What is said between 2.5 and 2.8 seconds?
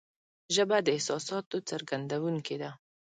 ده